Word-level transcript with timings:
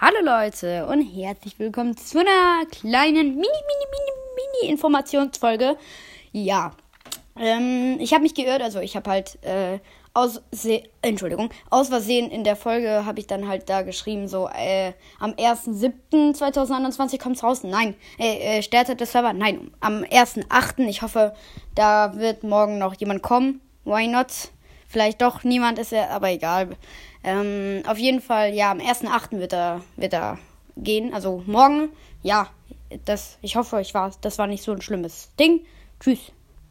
Hallo 0.00 0.18
Leute 0.22 0.86
und 0.86 1.02
herzlich 1.02 1.58
willkommen 1.58 1.96
zu 1.96 2.20
einer 2.20 2.64
kleinen 2.70 3.30
Mini, 3.30 3.34
Mini, 3.34 3.86
Mini, 3.90 4.12
Mini 4.62 4.70
Informationsfolge. 4.70 5.76
Ja, 6.30 6.70
ähm, 7.36 7.96
ich 7.98 8.12
habe 8.12 8.22
mich 8.22 8.36
geirrt, 8.36 8.62
also 8.62 8.78
ich 8.78 8.94
habe 8.94 9.10
halt 9.10 9.42
äh, 9.42 9.80
aus 10.14 10.40
Entschuldigung, 11.02 11.50
aus 11.68 11.88
Versehen 11.88 12.30
in 12.30 12.44
der 12.44 12.54
Folge 12.54 13.06
habe 13.06 13.18
ich 13.18 13.26
dann 13.26 13.48
halt 13.48 13.68
da 13.68 13.82
geschrieben, 13.82 14.28
so 14.28 14.48
äh, 14.56 14.92
am 15.18 15.32
1.7.2021 15.32 17.20
kommt 17.20 17.34
es 17.34 17.42
raus. 17.42 17.64
Nein, 17.64 17.96
äh, 18.20 18.58
äh, 18.58 18.62
startet 18.62 19.00
der 19.00 19.08
Server. 19.08 19.32
Nein, 19.32 19.72
am 19.80 20.04
1.8. 20.04 20.86
Ich 20.86 21.02
hoffe, 21.02 21.34
da 21.74 22.16
wird 22.16 22.44
morgen 22.44 22.78
noch 22.78 22.94
jemand 22.94 23.22
kommen. 23.22 23.60
Why 23.84 24.06
not? 24.06 24.52
Vielleicht 24.88 25.20
doch 25.20 25.44
niemand 25.44 25.78
ist 25.78 25.92
er, 25.92 26.10
aber 26.10 26.30
egal. 26.30 26.70
Ähm, 27.22 27.82
auf 27.86 27.98
jeden 27.98 28.20
Fall, 28.20 28.54
ja, 28.54 28.70
am 28.70 28.78
1.8. 28.78 29.38
wird 29.38 29.52
er, 29.52 29.82
wird 29.96 30.14
er 30.14 30.38
gehen. 30.76 31.12
Also 31.12 31.42
morgen, 31.46 31.90
ja, 32.22 32.48
das, 33.04 33.38
ich 33.42 33.56
hoffe, 33.56 33.80
ich 33.80 33.92
war, 33.92 34.12
das 34.22 34.38
war 34.38 34.46
nicht 34.46 34.62
so 34.62 34.72
ein 34.72 34.80
schlimmes 34.80 35.34
Ding. 35.38 35.60
Tschüss. 36.00 36.32